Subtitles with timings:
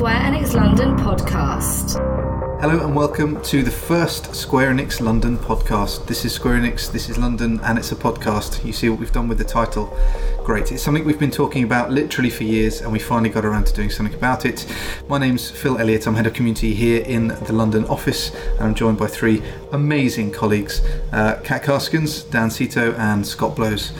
[0.00, 2.00] Square Enix London podcast.
[2.62, 6.06] Hello and welcome to the first Square Enix London podcast.
[6.06, 8.64] This is Square Enix, this is London, and it's a podcast.
[8.64, 9.94] You see what we've done with the title?
[10.42, 10.72] Great.
[10.72, 13.74] It's something we've been talking about literally for years, and we finally got around to
[13.74, 14.64] doing something about it.
[15.06, 16.06] My name's Phil Elliott.
[16.06, 20.30] I'm head of community here in the London office, and I'm joined by three amazing
[20.30, 20.80] colleagues
[21.12, 23.92] uh, Cat Karskens, Dan Seto, and Scott Blows.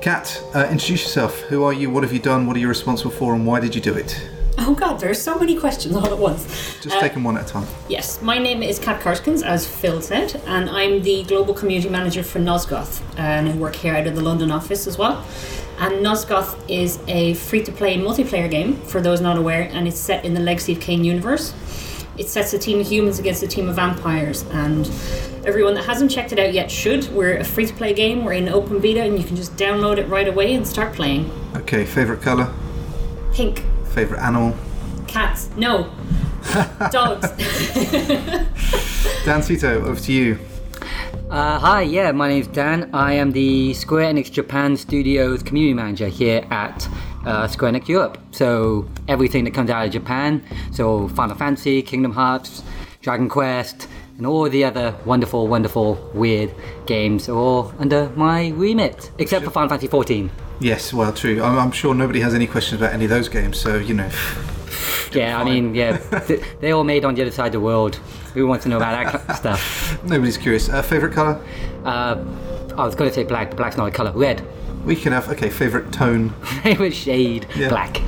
[0.00, 1.38] Cat, uh, introduce yourself.
[1.42, 1.90] Who are you?
[1.90, 2.46] What have you done?
[2.46, 3.34] What are you responsible for?
[3.34, 4.18] And why did you do it?
[4.56, 6.44] Oh god, there are so many questions all at once.
[6.80, 7.66] Just Uh, take them one at a time.
[7.88, 12.22] Yes, my name is Cat Karskens, as Phil said, and I'm the Global Community Manager
[12.22, 15.24] for Nosgoth, and I work here out of the London office as well.
[15.80, 20.34] And Nosgoth is a free-to-play multiplayer game, for those not aware, and it's set in
[20.34, 21.52] the Legacy of Kain universe.
[22.16, 24.88] It sets a team of humans against a team of vampires, and
[25.44, 27.12] everyone that hasn't checked it out yet should.
[27.12, 30.28] We're a free-to-play game, we're in open beta, and you can just download it right
[30.28, 31.28] away and start playing.
[31.56, 32.52] Okay, favourite colour?
[33.32, 34.54] Pink, Favourite animal?
[35.14, 35.84] cats, no,
[36.90, 37.30] dogs.
[39.24, 40.38] Dan Seto, over to you.
[41.30, 42.90] Uh, hi, yeah, my name's Dan.
[42.92, 46.88] I am the Square Enix Japan Studios community manager here at
[47.24, 48.18] uh, Square Enix Europe.
[48.32, 52.64] So everything that comes out of Japan, so Final Fantasy, Kingdom Hearts,
[53.00, 53.86] Dragon Quest,
[54.18, 56.52] and all the other wonderful, wonderful, weird
[56.86, 60.28] games are all under my remit, except for Final Fantasy 14.
[60.60, 61.42] Yes, well, true.
[61.42, 64.10] I'm, I'm sure nobody has any questions about any of those games, so you know.
[65.12, 65.96] Yeah, I mean, yeah,
[66.26, 67.96] th- they're all made on the other side of the world.
[68.34, 70.04] Who wants to know about that kind of stuff?
[70.04, 70.68] Nobody's curious.
[70.68, 71.40] Uh, favorite color?
[71.84, 72.24] Uh,
[72.76, 74.10] I was going to say black, but black's not a color.
[74.12, 74.44] Red.
[74.84, 75.48] We can have okay.
[75.50, 76.30] Favorite tone?
[76.62, 77.68] Favorite shade, Yeah.
[77.68, 78.00] black.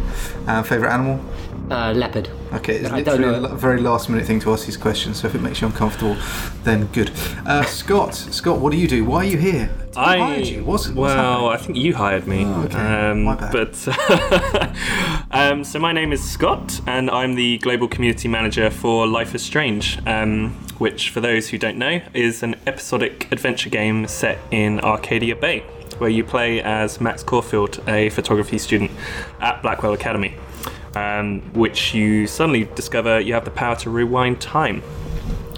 [0.46, 1.20] Uh, favorite animal?
[1.70, 2.28] Uh, leopard.
[2.52, 5.20] Okay, it's I don't literally a very last minute thing to ask these questions.
[5.20, 6.16] So if it makes you uncomfortable,
[6.62, 7.10] then good.
[7.44, 9.04] Uh, Scott, Scott, what do you do?
[9.04, 9.64] Why are you here?
[9.66, 10.64] Who I hired you?
[10.64, 11.52] What's, what's well, happening?
[11.52, 12.44] I think you hired me.
[12.44, 13.10] Oh, okay.
[13.10, 13.52] um, My bad.
[13.52, 14.76] But
[15.32, 19.42] um, so my name is Scott, and I'm the global community manager for Life is
[19.42, 24.78] Strange, um, which, for those who don't know, is an episodic adventure game set in
[24.80, 25.60] Arcadia Bay,
[25.98, 28.92] where you play as Max Caulfield, a photography student
[29.40, 30.36] at Blackwell Academy.
[30.96, 34.82] Um, which you suddenly discover you have the power to rewind time,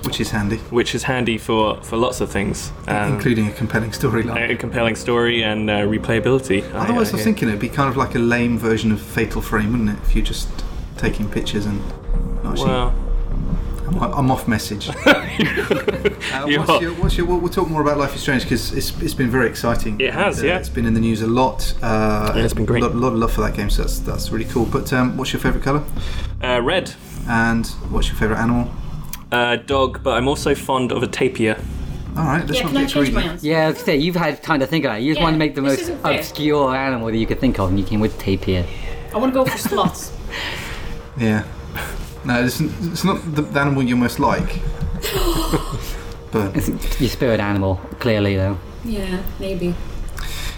[0.04, 3.90] Which is handy, which is handy for, for lots of things, um, including a compelling
[3.92, 4.50] storyline.
[4.50, 6.62] a compelling story and uh, replayability.
[6.74, 9.40] I- Otherwise, I was thinking it'd be kind of like a lame version of Fatal
[9.42, 9.98] Frame, wouldn't it?
[10.04, 10.48] If you're just
[10.96, 11.80] taking pictures and.
[12.42, 12.94] not actually- Well,
[13.88, 14.90] I'm, I'm off message.
[16.30, 16.82] Uh, You what's are.
[16.82, 19.30] your, what's your, we'll, we'll talk more about Life is Strange because it's, it's been
[19.30, 19.98] very exciting.
[20.00, 20.58] It has, And, uh, yeah.
[20.58, 21.74] It's been in the news a lot.
[21.82, 22.82] Uh, Yeah, it's been great.
[22.82, 24.66] A lot, lot of love for that game, so that's, that's really cool.
[24.66, 25.82] But um, what's your favourite colour?
[26.42, 26.92] uh, red,
[27.28, 28.70] And what's your favourite animal?
[29.32, 31.56] uh, dog, but I'm also fond of a tapir.
[32.16, 33.38] All right, let's yeah, not can I change my?
[33.40, 35.04] Yeah, I was say you've had time to think about it.
[35.04, 37.68] You just Yeah, want to make the most obscure animal that you could think of,
[37.70, 38.64] and you came with tapir.
[39.14, 40.12] I want to go for sloths.
[41.18, 41.44] Yeah.
[42.24, 44.60] No, it's, it's not the, the animal you most like.
[46.32, 46.68] but It's
[47.00, 48.58] your spirit animal, clearly though.
[48.84, 49.74] yeah, maybe.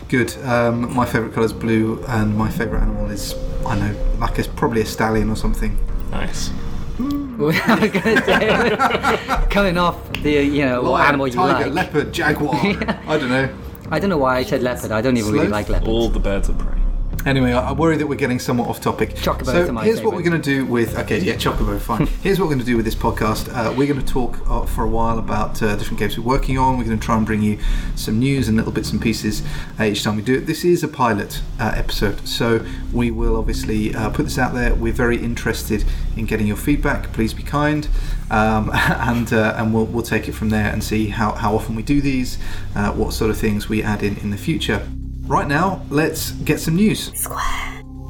[0.09, 0.35] good.
[0.45, 3.35] Um, my favourite colour is blue, and my favourite animal is,
[3.67, 5.79] I know, like it's probably a stallion or something.
[6.11, 6.51] Nice.
[6.99, 7.05] I
[7.39, 11.75] was gonna say, coming off the you know what Lion, animal you tiger, like.
[11.93, 12.55] leopard, jaguar.
[13.07, 13.49] I don't know.
[13.91, 14.93] I don't know why I said leopard.
[14.93, 15.53] I don't even really Sloth?
[15.53, 15.89] like leopards.
[15.89, 16.80] All the birds of prey.
[17.27, 19.11] Anyway, I I worry that we're getting somewhat off topic.
[19.15, 20.43] Chocobos so are my here's what we're favourite.
[20.43, 20.99] going to do with.
[20.99, 22.07] Okay, yeah, Chocobo, fine.
[22.23, 23.49] here's what we're going to do with this podcast.
[23.55, 26.59] Uh, we're going to talk uh, for a while about uh, different games we're working
[26.59, 26.79] on.
[26.79, 27.59] We're going to try and bring you
[27.95, 29.43] some news and little bits and pieces
[29.79, 30.47] uh, each time we do it.
[30.47, 34.75] This is a pilot uh, episode, so we will obviously uh, put this out there.
[34.75, 35.85] We're very interested
[36.17, 37.13] in getting your feedback.
[37.13, 37.87] Please be kind,
[38.31, 41.75] um, and uh, and we'll, we'll take it from there and see how, how often
[41.75, 42.39] we do these,
[42.75, 44.87] uh, what sort of things we add in in the future.
[45.31, 47.13] Right now, let's get some news.
[47.17, 47.39] Square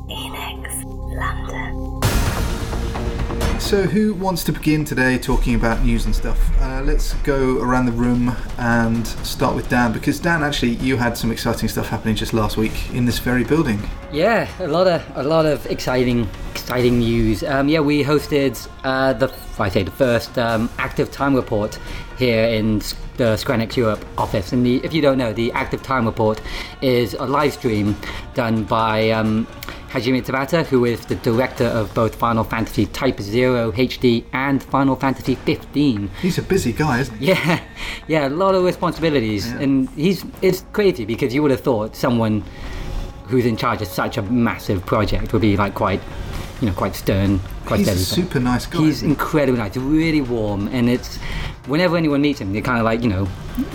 [0.08, 2.00] Enix London.
[3.60, 6.38] So, who wants to begin today talking about news and stuff?
[6.62, 11.14] Uh, let's go around the room and start with Dan because Dan, actually, you had
[11.14, 13.78] some exciting stuff happening just last week in this very building.
[14.11, 17.43] Yeah, a lot of a lot of exciting exciting news.
[17.44, 21.78] Um, yeah, we hosted uh, the I say the first um, active time report
[22.16, 24.50] here in s- the Square Enix Europe office.
[24.52, 26.40] And the, if you don't know, the active time report
[26.81, 27.94] is a live stream
[28.32, 29.46] done by um,
[29.90, 34.96] Hajime Tabata, who is the director of both Final Fantasy Type Zero HD and Final
[34.96, 36.11] Fantasy 15.
[36.22, 37.26] He's a busy guy, isn't he?
[37.26, 37.62] Yeah,
[38.08, 42.43] yeah, a lot of responsibilities, and he's it's crazy because you would have thought someone
[43.26, 46.00] who's in charge of such a massive project would be like quite,
[46.61, 48.81] you know, quite stern, quite He's a super nice guy.
[48.81, 51.17] He's incredibly nice, really warm, and it's
[51.67, 53.27] whenever anyone meets him, they're kind of like you know,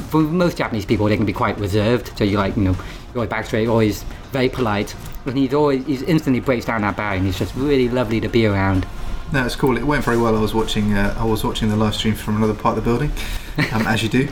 [0.10, 2.16] for most Japanese people, they can be quite reserved.
[2.18, 4.96] So you're like you know, you're always back straight, always very polite,
[5.26, 8.30] and he's always he's instantly breaks down that barrier, and he's just really lovely to
[8.30, 8.86] be around.
[9.32, 9.76] No, it's cool.
[9.76, 10.36] It went very well.
[10.36, 10.94] I was watching.
[10.94, 13.12] Uh, I was watching the live stream from another part of the building,
[13.74, 14.30] um, as you do,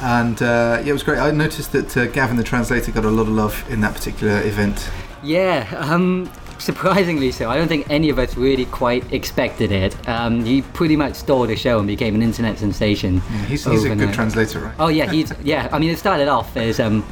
[0.00, 1.18] and uh, yeah, it was great.
[1.18, 4.40] I noticed that uh, Gavin, the translator, got a lot of love in that particular
[4.42, 4.88] event.
[5.22, 6.30] Yeah, um,
[6.70, 7.50] surprisingly so.
[7.50, 10.08] I don't think any of us really quite expected it.
[10.08, 13.14] Um, he pretty much stole the show and became an internet sensation.
[13.16, 14.74] Yeah, he's, he's a good translator, right?
[14.78, 15.68] Oh yeah, he's yeah.
[15.72, 17.04] I mean, it started off as um,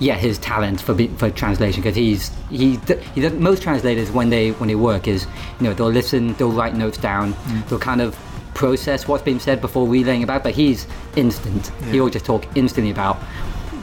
[0.00, 2.78] yeah, his talent for for translation because he's he,
[3.14, 5.26] he most translators when they when they work is
[5.60, 7.68] you know they'll listen, they'll write notes down, Mm.
[7.68, 8.18] they'll kind of
[8.54, 10.42] process what's being said before relaying about.
[10.42, 10.86] But he's
[11.16, 11.70] instant.
[11.80, 11.92] Yeah.
[11.92, 13.16] He'll just talk instantly about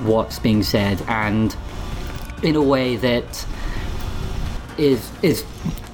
[0.04, 1.56] what's being said and
[2.42, 3.46] in a way that
[4.78, 5.44] is is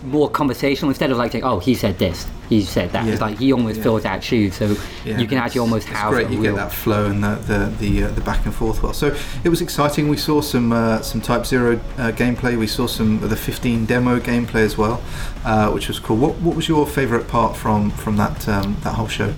[0.03, 3.05] more conversational instead of like saying, oh, he said this, he said that.
[3.05, 3.11] Yeah.
[3.13, 3.83] It's like he almost Yeah.
[3.83, 6.29] fills out shoes, so Yeah, you can actually almost it's have great.
[6.29, 8.93] You real get that flow and the the the, uh, the back and forth well.
[8.93, 9.13] So
[9.43, 10.07] it was exciting.
[10.07, 12.57] We saw some uh, some Type Zero uh, gameplay.
[12.57, 15.01] We saw some of the 15 demo gameplay as well,
[15.43, 16.15] uh, which was cool.
[16.17, 19.33] What what was your favourite part from from that um, that whole show?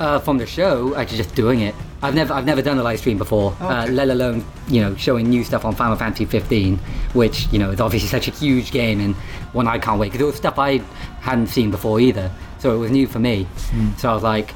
[0.00, 1.74] uh, from the show, actually just doing it.
[2.04, 5.28] I've never I've never done a live stream before, uh, let alone you know showing
[5.28, 6.76] new stuff on Final Fantasy 15,
[7.14, 9.14] which you know is obviously such a huge game and
[9.54, 10.78] one I can't wait because it was stuff I
[11.20, 13.44] hadn't seen before either, so it was new for me.
[13.70, 13.94] Hmm.
[13.96, 14.52] So I was like,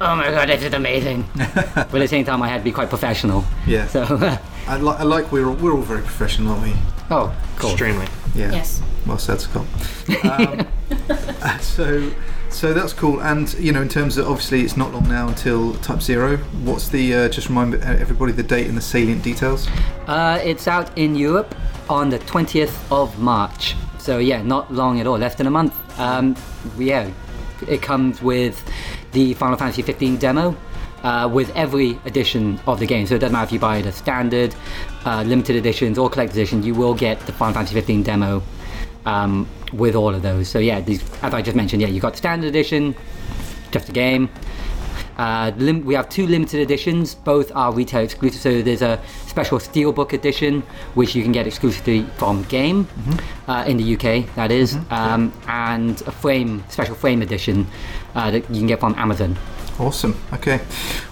[0.00, 1.24] oh my god, this is amazing.
[1.36, 3.44] but at the same time, I had to be quite professional.
[3.66, 3.86] Yeah.
[3.86, 4.02] So
[4.66, 6.74] I, li- I like we're all, we're all very professional, aren't we?
[7.10, 7.70] oh, cool.
[7.70, 8.06] Extremely.
[8.34, 8.52] Yeah.
[8.52, 8.82] Yes.
[9.06, 9.66] Well said, Scott.
[10.24, 10.66] Um,
[11.10, 12.10] uh, so,
[12.50, 13.20] so that's cool.
[13.20, 16.36] And you know, in terms of obviously, it's not long now until Type Zero.
[16.64, 19.68] What's the uh, just remind everybody the date and the salient details?
[20.06, 21.54] Uh, it's out in Europe
[21.88, 23.74] on the 20th of March.
[23.98, 25.74] So yeah, not long at all, less than a month.
[25.98, 26.36] Um,
[26.78, 27.10] yeah,
[27.66, 28.62] it comes with
[29.12, 30.56] the Final Fantasy 15 demo.
[31.04, 33.92] Uh, with every edition of the game, so it doesn't matter if you buy the
[33.92, 34.52] standard,
[35.04, 38.42] uh, limited editions, or collector's edition, you will get the Final Fantasy 15 demo
[39.08, 40.48] um, with all of those.
[40.48, 42.94] So yeah, these, as I just mentioned, yeah, you got the standard edition,
[43.70, 44.28] just a game.
[45.16, 47.14] Uh, lim- we have two limited editions.
[47.14, 48.40] Both are retail exclusive.
[48.40, 50.62] So there's a special steelbook edition,
[50.94, 52.86] which you can get exclusively from Game
[53.48, 54.32] uh, in the UK.
[54.36, 57.66] That is, um, and a frame special frame edition
[58.14, 59.36] uh, that you can get from Amazon.
[59.80, 60.20] Awesome.
[60.34, 60.60] Okay.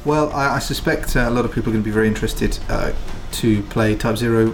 [0.05, 2.59] Well, I, I suspect uh, a lot of people are going to be very interested
[2.69, 2.93] uh,
[3.33, 4.53] to play Type Zero.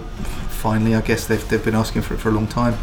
[0.49, 2.75] Finally, I guess they've, they've been asking for it for a long time.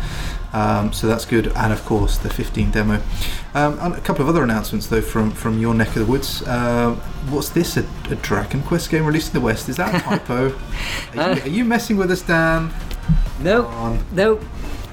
[0.52, 1.48] Um, so that's good.
[1.56, 3.02] And of course, the 15 demo.
[3.54, 6.46] Um, and a couple of other announcements, though, from, from your neck of the woods.
[6.48, 7.76] Um what's this?
[7.76, 9.68] A, a Dragon Quest game released in the West?
[9.68, 10.48] Is that a typo?
[11.16, 12.72] are, you, are you messing with us, Dan?
[13.40, 14.40] No, no,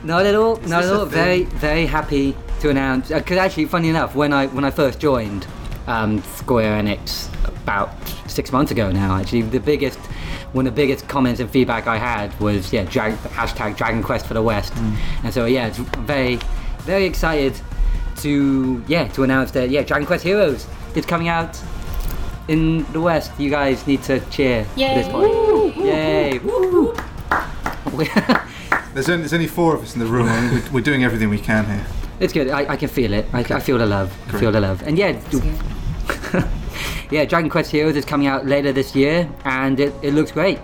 [0.04, 0.57] not at all.
[0.57, 1.06] Is not at all.
[1.06, 3.10] Very, very happy to announce.
[3.10, 5.48] Because actually, funny enough, when I when I first joined
[5.88, 7.92] um, Square Enix about
[8.27, 10.00] six months ago now, actually, the biggest
[10.53, 14.25] one of the biggest comments and feedback I had was yeah, drag, hashtag Dragon Quest
[14.25, 14.73] for the West.
[14.73, 15.25] Hmm.
[15.25, 16.39] And so yeah, it's very,
[16.79, 17.59] very excited
[18.17, 21.61] to yeah to announce that yeah, Dragon Quest Heroes is coming out
[22.47, 23.31] in the West.
[23.39, 25.11] You guys need to cheer at this Yay.
[25.11, 25.77] point.
[25.77, 26.39] Yay!
[26.39, 26.95] Woo.
[28.93, 30.25] There's only, there's only four of us in the room.
[30.25, 31.85] We're, we're doing everything we can here.
[32.19, 32.50] It's good.
[32.50, 33.27] I, I can feel it.
[33.31, 34.11] I, I feel the love.
[34.33, 34.81] I feel the love.
[34.81, 35.11] And yeah,
[37.12, 40.59] yeah, Dragon Quest Heroes is coming out later this year, and it, it looks great.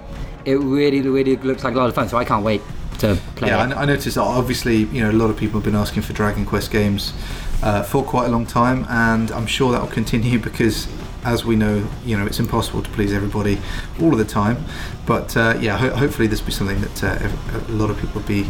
[0.45, 2.09] It really, really looks like a lot of fun.
[2.09, 2.61] So I can't wait
[2.99, 3.51] to play it.
[3.51, 3.77] Yeah, I, it.
[3.77, 6.45] I noticed that obviously, you know, a lot of people have been asking for Dragon
[6.45, 7.13] Quest games
[7.61, 10.87] uh, for quite a long time, and I'm sure that will continue because,
[11.23, 13.57] as we know, you know, it's impossible to please everybody
[14.01, 14.65] all of the time.
[15.05, 17.29] But uh, yeah, ho- hopefully this will be something that uh,
[17.67, 18.49] a lot of people will be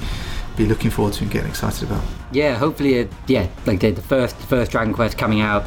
[0.56, 2.04] be looking forward to and getting excited about.
[2.32, 5.64] yeah, hopefully, it, yeah, like the, the first the first Dragon Quest coming out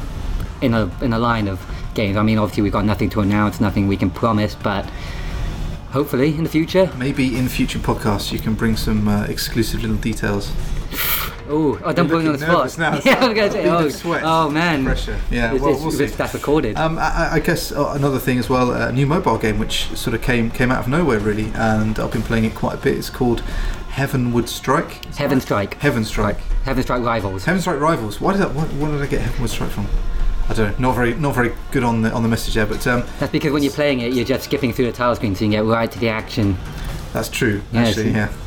[0.61, 1.59] in a in a line of
[1.97, 2.15] games.
[2.15, 4.85] I mean, obviously we've got nothing to announce, nothing we can promise, but
[5.91, 6.89] hopefully in the future.
[6.97, 10.53] Maybe in future podcasts you can bring some uh, exclusive little details.
[11.49, 12.77] Oh, oh don't put me on the spot.
[12.77, 12.99] now.
[13.05, 14.21] yeah, I'm gonna say, Bead of oh, sweat.
[14.25, 15.17] oh man, Pressure.
[15.31, 16.05] Yeah, It's- well, it's- we'll see.
[16.07, 16.75] that's recorded.
[16.75, 20.13] Um, I, I guess uh, another thing as well, a new mobile game which sort
[20.13, 22.97] of came came out of nowhere really, and I've been playing it quite a bit.
[22.97, 23.39] It's called
[23.91, 25.05] Heavenwood Strike.
[25.15, 25.39] Heaven?
[25.39, 25.75] Strike.
[25.75, 26.39] Heaven Strike.
[26.65, 27.45] Heaven Strike Rivals.
[27.45, 28.19] Heaven Strike Rivals.
[28.19, 28.53] Why did that?
[28.53, 29.87] What, what did I get Heavenwood Strike from?
[30.49, 30.87] I don't know.
[30.89, 33.51] Not very not very good on the on the message there, but um, That's because
[33.51, 35.65] when you're playing it, you're just skipping through the title screen so you can get
[35.65, 36.57] right to the action.
[37.13, 38.09] That's true, Yeah, actually.
[38.09, 38.37] it's- Yeah.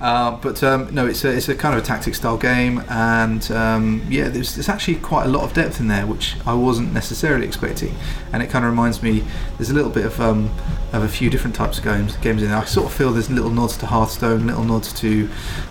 [0.00, 3.50] Uh, but um, no, it's a, it's a kind of a tactic style game, and
[3.52, 6.92] um, yeah, there's, there's actually quite a lot of depth in there, which I wasn't
[6.92, 7.94] necessarily expecting.
[8.32, 9.22] And it kind of reminds me,
[9.58, 10.50] there's a little bit of um,
[10.92, 12.58] of a few different types of games games in there.
[12.58, 15.28] I sort of feel there's little nods to Hearthstone, little nods to,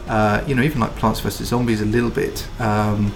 [0.08, 2.48] uh, you know, even like Plants vs Zombies a little bit.
[2.60, 3.12] Um,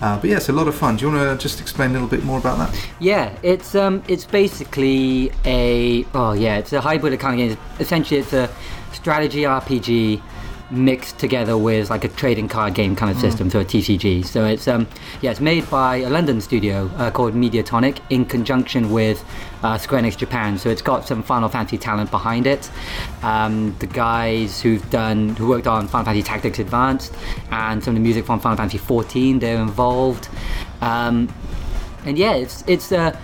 [0.00, 0.96] uh, but yeah, it's a lot of fun.
[0.96, 2.88] Do you want to just explain a little bit more about that?
[3.00, 7.58] Yeah, it's um, it's basically a oh yeah, it's a hybrid kind of game.
[7.80, 8.50] Essentially, it's a
[8.92, 10.22] strategy RPG
[10.70, 14.24] mixed together with like a trading card game kind of system, so a TCG.
[14.24, 14.86] So it's um,
[15.22, 19.24] yeah, it's made by a London studio uh, called Mediatonic in conjunction with
[19.62, 20.58] uh, Square Enix Japan.
[20.58, 22.70] So it's got some Final Fantasy talent behind it.
[23.22, 27.14] Um, the guys who've done who worked on Final Fantasy Tactics Advanced
[27.50, 30.28] and some of the music from Final Fantasy 14, they're involved.
[30.80, 31.32] Um,
[32.04, 33.18] and yeah, it's it's uh,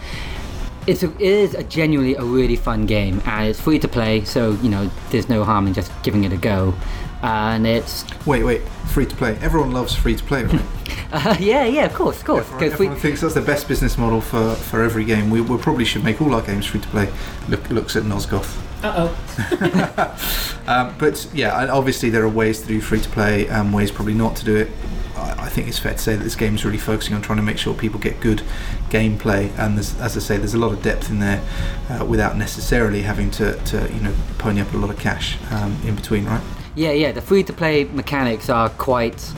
[0.87, 4.25] it's a, it is a genuinely a really fun game, and it's free to play.
[4.25, 6.75] So you know, there's no harm in just giving it a go.
[7.23, 8.63] And it's Wait, wait,
[8.93, 9.37] free to play.
[9.41, 10.61] Everyone loves free to play, right?
[11.13, 12.47] uh, yeah, yeah, of course, of course.
[12.49, 15.31] 'cause free- Everyone thinks that's the best business model for, for every game.
[15.31, 17.09] We, we probably should make all our games free to play.
[17.49, 18.59] Look, looks at Nosgoth.
[18.83, 20.19] Uh oh.
[20.67, 24.15] Um, but yeah, obviously there are ways to do free to play and ways probably
[24.15, 24.71] not to do it.
[25.17, 27.39] I I think it's fair to say that this game is really focusing on trying
[27.39, 28.43] to make sure people get good
[28.91, 31.43] gameplay, and there's, as I say, there's a lot of depth in there
[31.91, 35.77] uh, without necessarily having to, to you know pony up a lot of cash um,
[35.85, 36.41] in between, right?
[36.75, 37.13] Yeah, yeah.
[37.13, 39.33] The free to play mechanics are quite,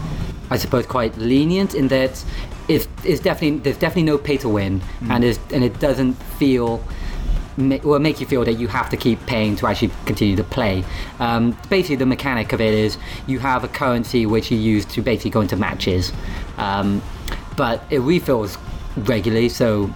[0.51, 2.25] I suppose, quite lenient in that
[2.69, 6.83] it's, it's definitely there's definitely no pay to win, and is and it doesn't feel.
[7.57, 10.85] Will make you feel that you have to keep paying to actually continue to play.
[11.21, 12.99] Um, basically, the mechanic of it is
[13.29, 16.13] you have a currency which you use to basically go into matches,
[16.57, 17.01] um,
[17.57, 18.59] but it refills
[18.97, 19.49] regularly.
[19.49, 19.89] So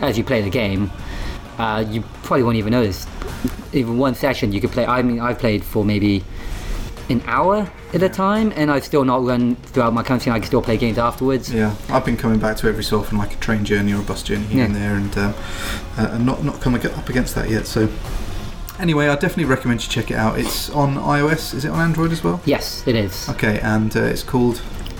[0.00, 0.92] as you play the game,
[1.58, 3.04] uh, you probably won't even notice.
[3.72, 4.86] Even one session you could play.
[4.86, 6.22] I mean, I've played for maybe
[7.08, 10.30] an hour at a time, and I've still not run throughout my country.
[10.30, 11.52] And I can still play games afterwards.
[11.52, 14.04] Yeah, I've been coming back to every so often, like a train journey or a
[14.04, 14.64] bus journey here Yeah.
[14.66, 15.34] and there, and um,
[15.98, 17.66] uh, and not not coming up against that yet.
[17.66, 17.88] So
[18.78, 20.38] anyway, I definitely recommend you check it out.
[20.38, 21.54] It's on iOS.
[21.54, 22.40] Is it on Android as well?
[22.44, 23.28] Yes, it is.
[23.30, 24.58] Okay, and uh, it's called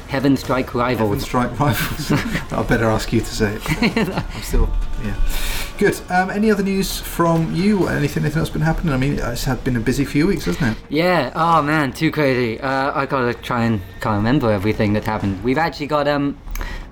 [0.09, 1.23] Heaven Strike Heaven Rivals.
[1.23, 2.13] Strike Rivals.
[2.53, 4.09] I better ask you to say it.
[4.09, 4.69] I'm still,
[5.03, 5.15] yeah.
[5.79, 6.01] Good.
[6.11, 7.87] Um, any other news from you?
[7.89, 8.95] Anything, anything else that's been happening?
[8.95, 10.83] I mean, it's had been a busy few weeks, hasn't it?
[10.89, 11.33] Yeah.
[11.35, 12.59] Oh man, too crazy.
[12.61, 15.43] Uh, I gotta try and can't remember everything that happened.
[15.45, 16.39] We've actually got um,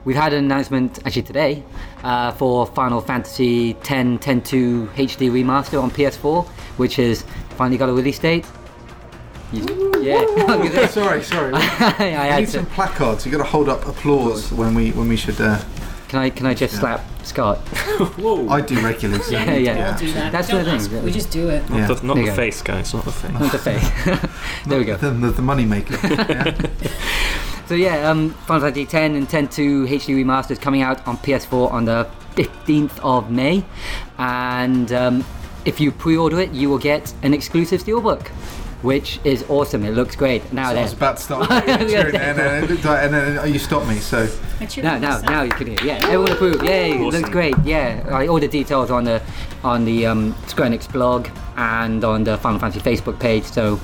[0.04, 1.62] we've had an announcement actually today
[2.02, 6.46] uh, for Final Fantasy X 10.2 HD remaster on PS4,
[6.76, 7.22] which has
[7.56, 8.44] finally got a release date.
[9.52, 10.86] You- yeah.
[10.88, 11.52] sorry, sorry.
[11.54, 13.24] I I had need to- some placards.
[13.24, 15.40] You got to hold up applause when we when we should.
[15.40, 15.58] Uh,
[16.08, 17.58] Can I can I just slap Scott?
[18.18, 18.48] Whoa.
[18.48, 19.22] I do regularly.
[19.22, 19.90] so- Yeah, yeah.
[19.90, 20.32] We'll do that.
[20.32, 21.04] That's Don't the thing, ask, really.
[21.04, 21.62] We just do it.
[21.70, 21.86] Yeah.
[21.86, 22.92] The- not the face, guys.
[22.94, 23.32] Not the face.
[23.32, 23.88] Not the face.
[24.66, 24.96] there we go.
[24.96, 25.96] The, the, the money maker.
[26.02, 26.54] yeah.
[27.66, 31.86] So yeah, um, Final Fantasy X and 10.2 HD remasters coming out on PS4 on
[31.86, 33.64] the 15th of May,
[34.18, 35.24] and um,
[35.64, 38.26] if you pre-order it, you will get an exclusive steelbook,
[38.84, 39.82] which is awesome.
[39.84, 40.52] It looks great.
[40.52, 43.14] Now I was then, about to start cheering there, and then, it looked like, and
[43.14, 43.96] then you stopped me.
[43.96, 44.28] So
[44.60, 45.30] I cheer now, for now, myself.
[45.30, 45.78] now you can hear.
[45.82, 46.62] Yeah, everyone approve.
[46.62, 47.54] Yay, it looks great.
[47.64, 49.22] Yeah, like, all the details on the
[49.64, 53.44] on the um, Square Enix blog and on the Final Fantasy Facebook page.
[53.44, 53.80] So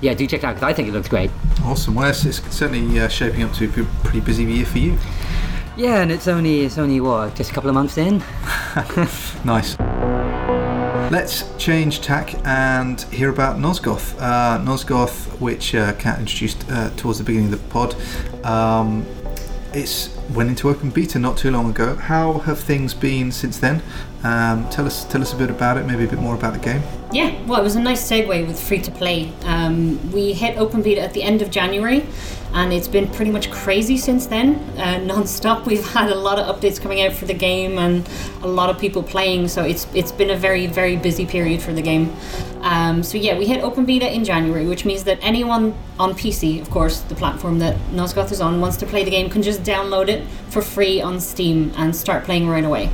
[0.00, 1.30] yeah, do check it out because I think it looks great.
[1.64, 1.96] awesome.
[1.96, 4.96] Well, it's, it's certainly uh, shaping up to be a pretty busy year for you.
[5.76, 8.22] Yeah, and it's only it's only what just a couple of months in.
[9.44, 9.76] Nice.
[11.10, 14.14] Let's change tack and hear about Nosgoth.
[14.20, 17.96] Uh, Nosgoth, which uh, Cat introduced uh, towards the beginning of the pod,
[18.44, 19.06] um,
[19.72, 21.94] it's went into open beta not too long ago.
[21.94, 23.82] How have things been since then?
[24.22, 25.86] Um, tell us, tell us a bit about it.
[25.86, 26.82] Maybe a bit more about the game.
[27.10, 29.32] Yeah, well, it was a nice segue with free to play.
[29.44, 32.04] Um, we hit open beta at the end of January,
[32.52, 35.64] and it's been pretty much crazy since then, uh, non-stop.
[35.64, 38.06] We've had a lot of updates coming out for the game, and
[38.42, 39.48] a lot of people playing.
[39.48, 42.14] So it's it's been a very very busy period for the game.
[42.60, 46.60] Um, so yeah, we hit open beta in January, which means that anyone on PC,
[46.60, 49.62] of course, the platform that Nosgoth is on, wants to play the game, can just
[49.62, 52.90] download it for free on Steam and start playing right away.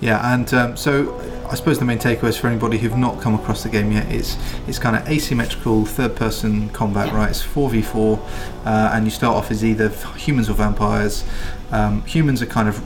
[0.00, 3.62] Yeah, and um, so I suppose the main takeaways for anybody who've not come across
[3.62, 4.36] the game yet is
[4.66, 7.16] it's kind of asymmetrical third-person combat, Yeah.
[7.18, 7.30] right?
[7.30, 8.18] It's four v four,
[8.64, 11.24] uh, and you start off as either humans or vampires.
[11.70, 12.82] Um, humans are kind of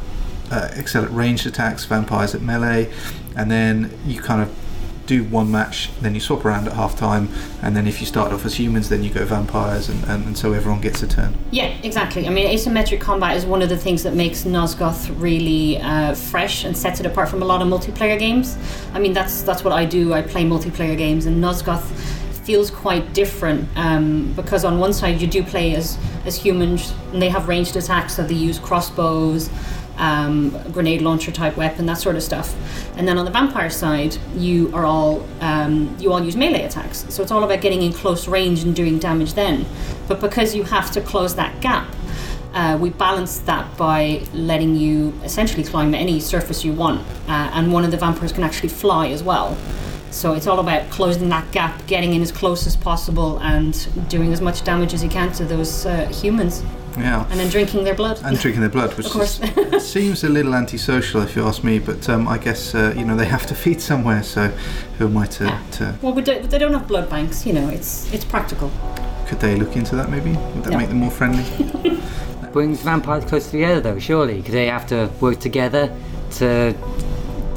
[0.53, 2.91] uh, excel at ranged attacks, vampires at melee,
[3.37, 4.51] and then you kind of
[5.11, 7.29] do one match, then you swap around at half time,
[7.63, 10.39] and then if you start off as humans, then you go vampires, and, and, and
[10.39, 11.37] so everyone gets a turn.
[11.51, 12.29] Yeah, exactly.
[12.29, 16.65] I mean, asymmetric combat is one of the things that makes Nosgoth really uh, fresh
[16.65, 18.57] and sets it apart from a lot of multiplayer games.
[18.95, 20.15] I mean, that's that's what I do.
[20.15, 21.85] I play multiplayer games, and Nosgoth
[22.47, 27.21] feels quite different um, because on one side you do play as as humans, and
[27.21, 29.51] they have ranged attacks, so they use crossbows.
[30.01, 32.55] Um, grenade launcher type weapon, that sort of stuff,
[32.97, 37.05] and then on the vampire side, you are all um, you all use melee attacks.
[37.11, 39.67] So it's all about getting in close range and doing damage then.
[40.09, 41.87] But because you have to close that gap,
[42.55, 47.71] uh, we balance that by letting you essentially climb any surface you want, uh, and
[47.71, 49.55] one of the vampires can actually fly as well.
[50.11, 54.33] So it's all about closing that gap, getting in as close as possible, and doing
[54.33, 56.63] as much damage as you can to those uh, humans,
[56.99, 57.25] Yeah.
[57.31, 58.21] and then drinking their blood.
[58.25, 59.41] And drinking their blood, which Of course.
[59.41, 63.05] is, seems a little antisocial if you ask me, but um, I guess uh, you
[63.05, 64.23] know they have to feed somewhere.
[64.25, 64.49] So
[64.99, 65.63] who am I to, Yeah.
[65.73, 67.47] to well, we do, they don't have blood banks.
[67.47, 68.71] You know, it's it's practical.
[69.29, 70.31] could they look into that maybe?
[70.33, 70.79] Would that No.
[70.79, 71.45] make them more friendly?
[72.53, 75.89] Brings vampires closer together though, surely, because they have to work together
[76.39, 76.75] to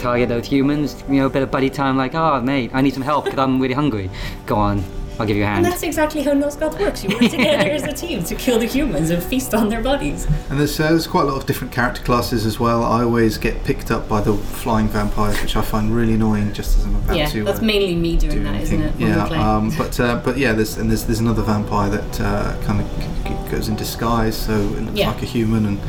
[0.04, 1.04] target those humans.
[1.10, 3.40] You know, a bit of buddy time, like, oh mate, I need some help because
[3.40, 4.10] I'm really hungry.
[4.46, 4.84] Go on,
[5.20, 5.66] I'll give you a hand.
[5.66, 7.04] And that's exactly how Nosgoth works.
[7.04, 10.26] You work together as a team to kill the humans and feast on their bodies.
[10.50, 12.84] And there's, uh, there's quite a lot of different character classes as well.
[12.84, 16.78] I always get picked up by the flying vampires, which I find really annoying just
[16.78, 17.44] as I'm about yeah, to.
[17.44, 18.80] that's uh, mainly me doing do that, anything.
[18.82, 19.00] not it?
[19.00, 22.82] Yeah, um, but uh, but yeah, there's and there's there's another vampire that uh, kind
[22.82, 25.12] of g- g- goes in disguise, so it looks Yeah.
[25.12, 25.80] like a human, and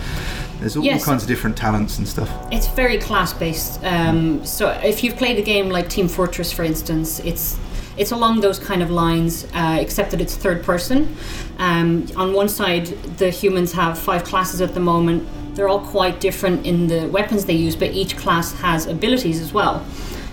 [0.64, 2.30] there's all, Yeah, all kinds of different talents and stuff.
[2.50, 3.85] It's very class based.
[3.85, 7.59] Um, so if you've played a game like Team Fortress, for instance, it's
[7.99, 11.16] it's along those kind of lines, uh, except that it's third person.
[11.59, 12.87] Um, on one side,
[13.18, 15.28] the humans have five classes at the moment.
[15.54, 19.52] They're all quite different in the weapons they use, but each class has abilities as
[19.52, 19.85] well.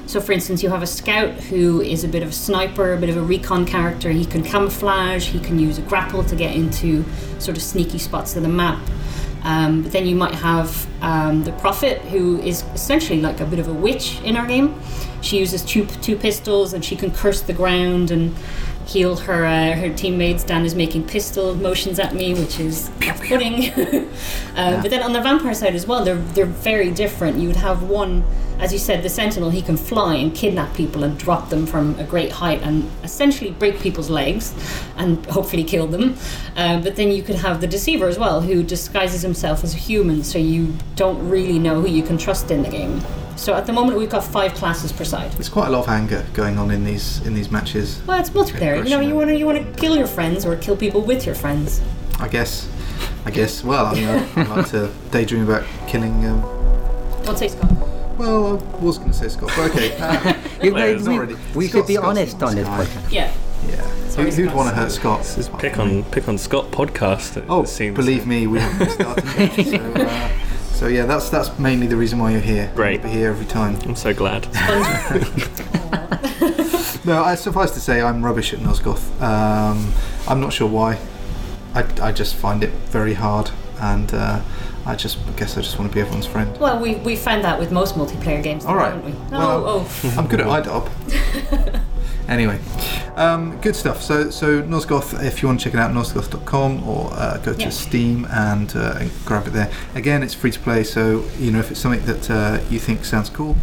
[0.07, 2.97] So, for instance, you have a scout who is a bit of a sniper, a
[2.97, 4.09] bit of a recon character.
[4.11, 7.03] He can camouflage, he can use a grapple to get into
[7.37, 8.79] sort of sneaky spots of the map.
[9.43, 13.59] Um, but then you might have um, the prophet, who is essentially like a bit
[13.59, 14.79] of a witch in our game.
[15.21, 18.35] She uses two, two pistols and she can curse the ground and
[18.85, 20.43] heal her uh, her teammates.
[20.43, 23.71] Dan is making pistol motions at me, which is off-putting.
[24.55, 27.37] um, But then on the vampire side as well, they're they're very different.
[27.37, 28.23] You would have one,
[28.61, 29.49] as you said, the sentinel.
[29.49, 33.51] He can fly and kidnap people and drop them from a great height and essentially
[33.51, 34.53] break people's legs
[34.97, 36.15] and hopefully kill them.
[36.55, 39.77] Um, but then you could have the deceiver as well, who disguises himself as a
[39.77, 43.01] human, so you don't really know who you can trust in the game.
[43.35, 45.31] So at the moment we've got five classes per side.
[45.31, 47.99] There's quite a lot of anger going on in these in these matches.
[48.05, 48.77] Well, it's multiplayer.
[48.83, 51.25] You know, you want to you want to kill your friends or kill people with
[51.25, 51.81] your friends.
[52.19, 52.69] I guess.
[53.25, 53.63] I guess.
[53.63, 56.23] Well, I mean, I, I like to daydream about killing.
[56.25, 56.41] Um,
[57.23, 57.90] Don't say Scott.
[58.21, 59.97] Well, I was going to say Scott, but okay.
[59.97, 62.67] Uh, You- Well, we- it's we, already- we Scott- should be Scott's honest on this
[62.67, 62.85] guy.
[62.85, 63.11] podcast.
[63.11, 63.33] Yeah.
[63.67, 63.75] yeah.
[63.77, 64.55] Who, Sorry, who'd Scott.
[64.57, 65.19] want to hurt Scott?
[65.19, 67.37] This is pick on pick on Scott podcast.
[67.37, 67.95] It, Oh, it seems.
[67.95, 69.25] believe me, we haven't started
[69.57, 69.81] yet.
[70.71, 72.71] So, uh, so yeah, that's that's mainly the reason why you're here.
[72.75, 72.93] Great.
[73.01, 73.77] You'll be here every time.
[73.85, 74.47] I'm so glad.
[77.03, 79.19] No, I suffice to say, I'm rubbish at Nosgoth.
[79.21, 79.91] Um,
[80.27, 80.99] I'm not sure why.
[81.73, 84.41] I, I just find it very hard, and uh,
[84.85, 86.57] I just I guess I just want to be everyone's friend.
[86.59, 88.93] Well, we we found that with most multiplayer games, All right.
[88.93, 89.11] haven't we?
[89.31, 90.15] Well- oh, oh.
[90.17, 91.81] I'm good at iDarb.
[92.27, 92.59] anyway,
[93.15, 94.01] um, good stuff.
[94.01, 97.59] So, so Nosgoth, if you want to check it out, nosgoth.com or uh, go to
[97.59, 97.69] Yeah.
[97.69, 99.69] Steam and, uh, and grab it there.
[99.95, 103.05] Again, it's free to play, so you know if it's something that uh, you think
[103.05, 103.55] sounds cool,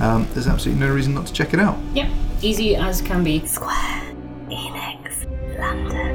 [0.00, 1.78] um, there's absolutely no reason not to check it out.
[1.94, 2.08] Yep,
[2.42, 3.44] easy as can be.
[3.46, 4.14] Square
[4.48, 5.26] Enix
[5.58, 6.09] London.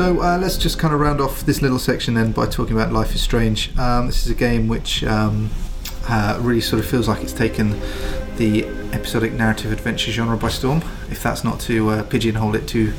[0.00, 2.90] So uh, let's just kind of round off this little section then by talking about
[2.90, 3.76] Life is Strange.
[3.78, 5.50] Um, this is a game which um,
[6.08, 7.78] uh, really sort of feels like it's taken
[8.38, 10.78] the episodic narrative adventure genre by storm.
[11.10, 12.94] If that's not to uh, pigeonhole it too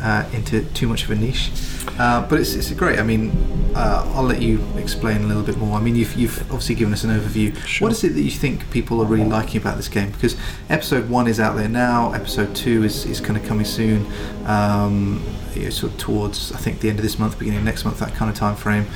[0.00, 1.50] uh, into too much of a niche,
[1.98, 3.00] uh, but it's, it's great.
[3.00, 3.32] I mean,
[3.74, 5.76] uh, I'll let you explain a little bit more.
[5.76, 7.56] I mean, you've, you've obviously given us an overview.
[7.66, 7.86] Sure.
[7.86, 10.12] What is it that you think people are really liking about this game?
[10.12, 10.36] Because
[10.70, 12.12] episode one is out there now.
[12.12, 14.06] Episode two is, is kind of coming soon.
[14.46, 15.20] Um,
[15.56, 17.84] you know, sort of towards I think the end of this month, beginning of next
[17.84, 18.86] month, that kind of time frame.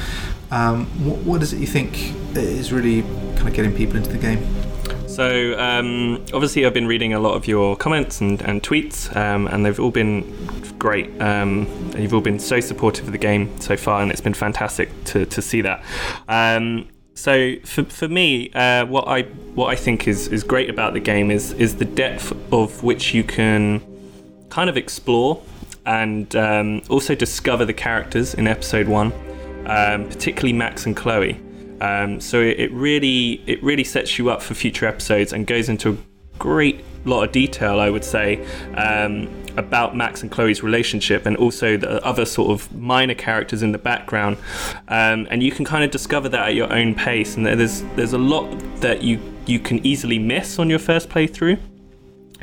[0.50, 3.02] Um, what, what is it you think is really
[3.36, 4.46] kind of getting people into the game?
[5.06, 9.48] So um, obviously, I've been reading a lot of your comments and, and tweets, um,
[9.48, 10.22] and they've all been
[10.78, 11.20] great.
[11.20, 11.66] Um,
[11.96, 15.26] you've all been so supportive of the game so far, and it's been fantastic to,
[15.26, 15.82] to see that.
[16.28, 19.22] Um, so for, for me, uh, what I
[19.56, 23.12] what I think is, is great about the game is is the depth of which
[23.12, 23.82] you can
[24.50, 25.42] kind of explore
[25.88, 29.10] and um, also discover the characters in episode one,
[29.66, 31.40] um, particularly Max and Chloe.
[31.80, 35.92] Um, so it, really it really sets you up for future episodes and goes into
[35.92, 35.96] a
[36.38, 41.78] great lot of detail, I would say, um, about Max and Chloe's relationship and also
[41.78, 44.36] the other sort of minor characters in the background.
[44.88, 47.36] Um, and you can kind of discover that at your own pace.
[47.36, 51.58] And there's there's a lot that you you can easily miss on your first playthrough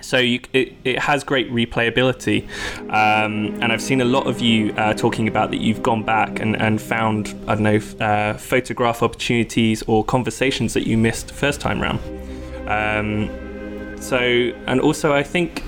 [0.06, 2.48] so you, it, it has great replayability
[2.90, 6.40] um, and i've seen a lot of you uh, talking about that you've gone back
[6.40, 11.60] and, and found i don't know uh, photograph opportunities or conversations that you missed first
[11.60, 12.00] time round
[12.70, 13.30] um,
[14.00, 14.18] so
[14.68, 15.64] and also i think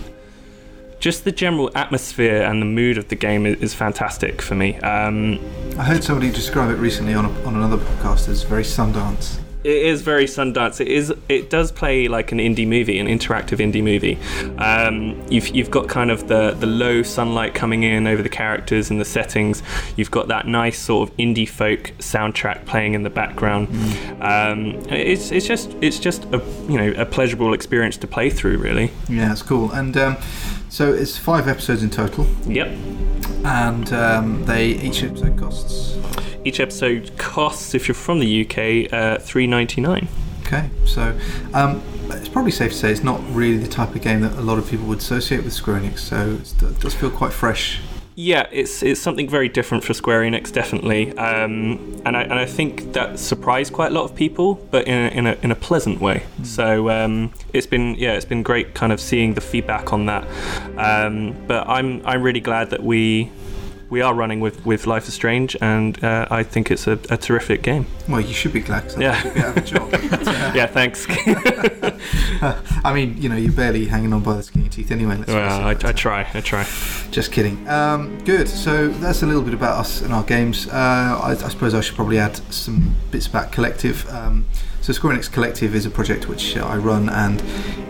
[0.99, 4.77] just the general atmosphere and the mood of the game is, is fantastic for me
[4.79, 5.39] um,
[5.77, 9.39] I heard somebody describe it recently on, a, on another podcast as very Sundance.
[9.67, 10.79] It is very Sundance.
[10.79, 11.13] It is.
[11.27, 14.17] It does play like an indie movie, an interactive indie movie.
[14.59, 18.89] Um, you've you've got kind of the the low sunlight coming in over the characters
[18.89, 19.61] and the settings.
[19.97, 23.67] You've got that nice sort of indie folk soundtrack playing in the background.
[24.21, 26.37] Um, it's it's just it's just a
[26.69, 28.59] you know a pleasurable experience to play through.
[28.59, 28.89] Really.
[29.09, 29.69] Yeah, it's cool.
[29.73, 30.15] And um,
[30.69, 32.67] so it's five episodes in total, Yep.
[33.45, 35.97] and um, they each episode costs.
[36.45, 40.07] Each episode costs, if you're from the UK, uh, three ninety nine.
[40.45, 41.17] Okay, so
[41.53, 44.41] um, it's probably safe to say it's not really the type of game that a
[44.41, 45.99] lot of people would associate with Square Enix.
[45.99, 47.81] So it does feel quite fresh.
[48.19, 52.47] Yeah, it's it's something very different for Square Enix, definitely, um, and I and I
[52.47, 55.55] think that surprised quite a lot of people, but in a, in a, in a
[55.55, 56.23] pleasant way.
[56.41, 60.27] So um, it's been yeah, it's been great, kind of seeing the feedback on that.
[60.79, 63.29] Um, but I'm I'm really glad that we
[63.89, 67.17] we are running with, with Life is Strange, and uh, I think it's a, a
[67.17, 67.85] terrific game.
[68.09, 69.21] Well, you should be glad Yeah.
[69.21, 69.93] should be a job.
[70.27, 71.05] Uh, Yeah, thanks.
[72.83, 75.15] I mean, you know, you're barely hanging on by the skin of your teeth anyway.
[75.17, 75.71] Let's well, I.
[75.71, 76.63] I try, I try.
[77.11, 77.67] Just kidding.
[77.67, 78.47] Um, good.
[78.47, 80.67] So that's a little bit about us and our games.
[80.67, 80.73] Uh,
[81.23, 84.07] I, I suppose I should probably add some bits about Collective.
[84.09, 84.45] Um,
[84.81, 87.41] so Square Enix Collective is a project which uh, I run, and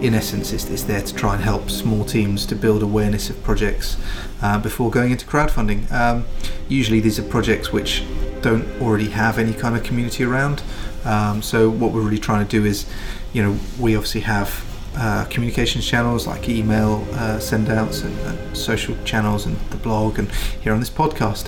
[0.01, 3.41] in essence, it's, it's there to try and help small teams to build awareness of
[3.43, 3.97] projects
[4.41, 5.91] uh, before going into crowdfunding.
[5.91, 6.25] Um,
[6.67, 8.03] usually, these are projects which
[8.41, 10.63] don't already have any kind of community around.
[11.05, 12.85] Um, so what we're really trying to do is,
[13.33, 14.63] you know, we obviously have
[14.95, 20.17] uh, communications channels like email uh, send outs and, and social channels and the blog
[20.17, 21.47] and here on this podcast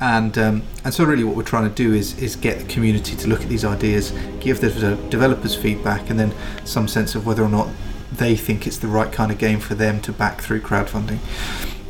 [0.00, 3.14] and um, and so really what we're trying to do is is get the community
[3.14, 4.70] to look at these ideas give the
[5.10, 6.32] developers feedback and then
[6.64, 7.68] some sense of whether or not
[8.12, 11.18] they think it's the right kind of game for them to back through crowdfunding.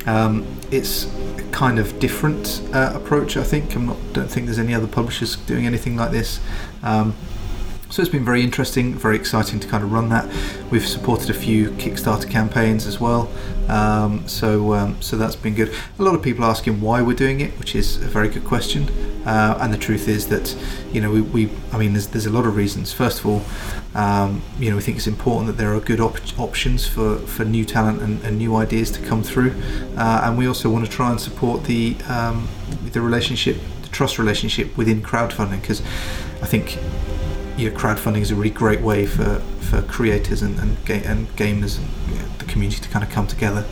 [0.06, 1.04] Um, it's
[1.38, 3.74] a kind of different uh, approach I think.
[3.76, 6.40] I'm not don't think there's any other publishers doing anything like this.
[6.82, 7.14] Um,
[7.90, 10.32] so it's been very interesting, very exciting to kind of run that.
[10.70, 13.28] We've supported a few Kickstarter campaigns as well,
[13.68, 15.74] um, so um, so that's been good.
[15.98, 18.88] A lot of people asking why we're doing it, which is a very good question.
[19.26, 20.56] Uh, and the truth is that
[20.92, 22.92] you know we, we I mean there's there's a lot of reasons.
[22.92, 23.42] First of all,
[24.00, 27.44] um, you know we think it's important that there are good op- options for, for
[27.44, 29.52] new talent and, and new ideas to come through,
[29.96, 32.46] uh, and we also want to try and support the um,
[32.92, 35.80] the relationship, the trust relationship within crowdfunding because
[36.40, 36.78] I think
[37.68, 41.78] know, crowdfunding is a really great way for, for creators and and, ga- and gamers
[41.78, 43.66] and you know, the community to kind of come together.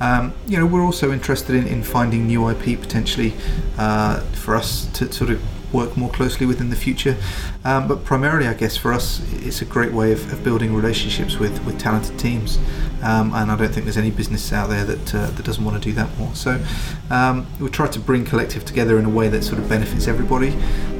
[0.00, 3.34] Um, you know, we're also interested in, in finding new IP potentially
[3.78, 5.40] uh, for us to sort of
[5.72, 7.16] work more closely with in the future.
[7.64, 11.38] Um, but primarily, I guess for us, it's a great way of, of building relationships
[11.38, 12.58] with, with talented teams.
[13.02, 15.82] Um, and I don't think there's any business out there that uh, that doesn't want
[15.82, 16.34] to do that more.
[16.34, 16.62] So
[17.10, 20.50] um, we try to bring collective together in a way that sort of benefits everybody,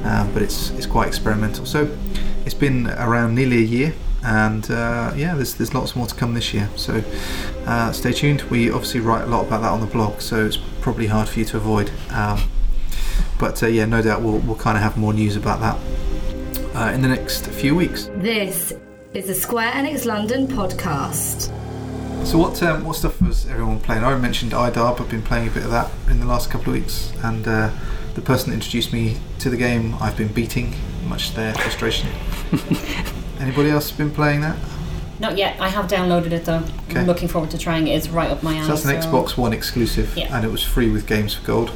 [0.03, 1.65] um, but it's it's quite experimental.
[1.65, 1.95] So
[2.45, 6.33] it's been around nearly a year, and uh, yeah, there's there's lots more to come
[6.33, 6.69] this year.
[6.75, 7.03] So
[7.65, 8.41] uh, stay tuned.
[8.43, 11.39] We obviously write a lot about that on the blog, so it's probably hard for
[11.39, 11.91] you to avoid.
[12.09, 12.49] Um,
[13.39, 15.77] but uh, yeah, no doubt we'll we'll kind of have more news about that
[16.75, 18.09] uh, in the next few weeks.
[18.15, 18.73] This
[19.13, 21.51] is the Square Enix London podcast.
[22.25, 24.03] So what um, what stuff was everyone playing?
[24.03, 24.99] I mentioned iDarb.
[25.01, 27.71] I've been playing a bit of that in the last couple of weeks, and uh,
[28.13, 30.75] the person that introduced me to the game, I've been beating,
[31.07, 32.09] much to their frustration.
[33.39, 34.55] Anybody else been playing that?
[35.19, 35.59] Not yet.
[35.59, 36.63] I have downloaded it though.
[36.89, 36.99] Okay.
[36.99, 37.91] I'm looking forward to trying it.
[37.95, 38.65] It's right up my alley.
[38.67, 40.35] So that's an Xbox One exclusive, Yeah.
[40.35, 41.71] and it was free with Games for Gold.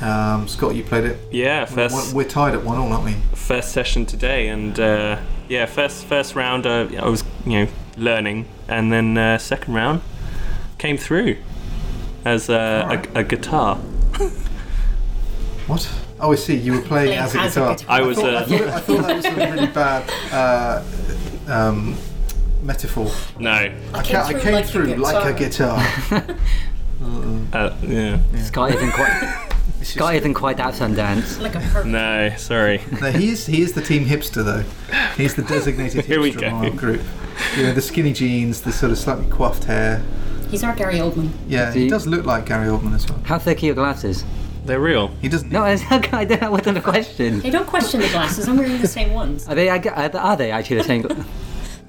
[0.00, 1.18] Um, Scott, you played it.
[1.30, 3.14] Yeah, We're, first we're tied at one all, aren't we?
[3.34, 8.46] first session today, and uh, yeah, first first round uh, I was you know learning,
[8.68, 10.00] and then uh, second round
[10.78, 11.36] came through
[12.24, 13.14] as uh, Alright.
[13.14, 13.76] a, a guitar.
[15.66, 15.88] What?
[16.18, 16.56] Oh, I see.
[16.56, 17.76] You were playing Playing as a as a guitar.
[17.76, 17.96] guitar.
[17.96, 21.96] I was thought, I, uh, thought, I thought that was a really bad uh, um,
[22.62, 23.10] metaphor.
[23.38, 25.78] no, I, ca- I through came like a through like a guitar.
[27.52, 29.46] uh, yeah, Scott isn't quite.
[29.82, 31.40] Scott isn't quite that Sundance.
[31.40, 31.86] Like a perfect.
[31.86, 32.82] no, sorry.
[33.00, 34.64] No, he is he is the team hipster though.
[35.16, 36.46] He's the designated Here we hipster go.
[36.48, 37.00] of our group.
[37.56, 40.02] You know, the skinny jeans, the sort of slightly coiffed hair.
[40.50, 41.30] He's our Gary Oldman.
[41.48, 43.20] Yeah, he he- does look like Gary Oldman as well.
[43.24, 44.24] How thick are your glasses?
[44.66, 45.08] They're real.
[45.22, 45.50] He doesn't.
[45.50, 46.26] No, it's okay.
[46.26, 47.40] That wasn't a question.
[47.40, 48.46] Hey, don't question the glasses.
[48.48, 49.48] I'm wearing the same ones.
[49.48, 49.68] Are they?
[49.70, 51.06] Are they actually the same?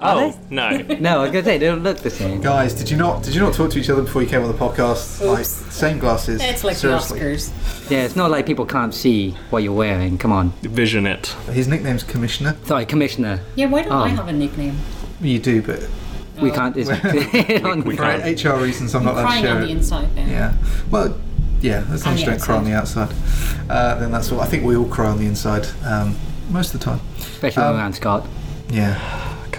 [0.03, 2.41] Oh no, No, I was gonna say they don't look the same.
[2.41, 4.47] Guys, did you not did you not talk to each other before you came on
[4.51, 5.25] the podcast?
[5.25, 6.41] Like same glasses.
[6.41, 7.19] It's like seriously.
[7.19, 7.89] the Oscars.
[7.91, 10.17] Yeah, it's not like people can't see what you're wearing.
[10.17, 10.51] Come on.
[10.61, 11.27] vision it.
[11.51, 12.57] His nickname's Commissioner.
[12.65, 13.41] Sorry, Commissioner.
[13.55, 14.77] Yeah, why don't I Um, have a nickname?
[15.21, 15.87] You do, but
[16.41, 16.53] We Oh.
[16.59, 16.75] can't.
[16.77, 18.43] It's, on- we for can't.
[18.43, 19.65] HR reasons, I'm I'm not allowed to crying share on it.
[19.67, 20.25] the inside now.
[20.25, 20.53] Yeah.
[20.89, 21.17] Well,
[21.61, 23.13] yeah, as long On as you the don't cry on the outside,
[23.69, 24.41] uh, then that's all.
[24.41, 26.15] I think we all cry on the inside um,
[26.49, 26.99] most of the time.
[27.19, 28.25] Especially Um, around Scott.
[28.71, 28.97] Yeah.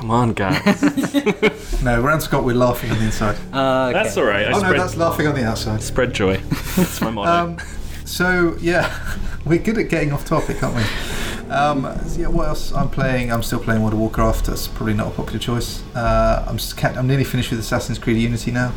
[0.03, 0.83] Come on, guys.
[1.85, 3.37] No, around Scott, we're laughing on the inside.
[3.53, 4.03] Uh, okay.
[4.03, 4.47] That's all right.
[4.47, 5.81] I oh no, that's laughing on the outside.
[5.83, 6.37] spread joy.
[6.77, 7.31] That's my motto.
[7.31, 7.59] Um,
[8.05, 11.51] so yeah, we're good at getting off topic, aren't we?
[11.51, 11.83] Um,
[12.17, 12.73] yeah, what else?
[12.73, 13.33] I'm playing.
[13.33, 14.47] I'm still playing World of Warcraft.
[14.47, 15.83] That's probably not a popular choice.
[15.95, 18.73] Uh, I'm s- ca- I'm nearly finished with Assassin's Creed Unity now.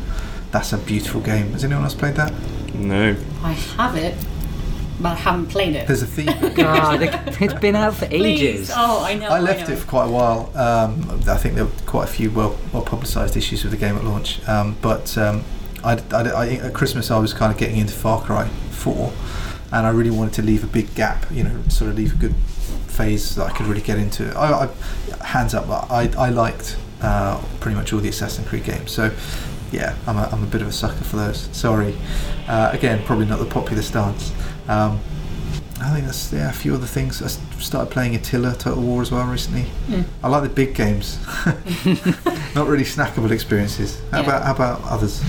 [0.50, 1.52] That's a beautiful game.
[1.52, 2.32] Has anyone else played that?
[2.74, 3.16] no.
[3.44, 4.16] I have it,
[5.00, 5.86] but I haven't played it.
[5.86, 6.54] There's a theme.
[6.54, 8.40] God, it- it's been out for Please.
[8.42, 8.70] ages.
[8.74, 9.28] Oh, I know.
[9.28, 9.74] I left know.
[9.74, 10.50] it for quite a while.
[10.56, 13.96] Um, I think there were quite a few well well publicised issues with the game
[13.96, 14.46] at launch.
[14.48, 15.44] Um, but um,
[15.84, 19.12] I, I, I, at Christmas I was kind of getting into Far Cry 4,
[19.72, 21.26] and I really wanted to leave a big gap.
[21.30, 22.34] You know, sort of leave a good
[22.86, 24.32] phase that I could really get into.
[24.36, 28.90] I, I hands up, I, I liked uh, pretty much all the Assassin's Creed games.
[28.92, 29.12] So.
[29.72, 31.48] Yeah, I'm a, I'm a bit of a sucker for those.
[31.52, 31.96] Sorry.
[32.46, 34.30] Uh, again, probably not the popular stance.
[34.68, 35.00] Um,
[35.80, 37.22] I think that's yeah, a few other things.
[37.22, 37.26] I
[37.60, 39.62] started playing Attila Total War as well recently.
[39.88, 40.02] Hmm.
[40.24, 41.18] I like the big games,
[42.54, 44.00] not really snackable experiences.
[44.10, 44.26] How Yeah.
[44.26, 45.22] about how about others?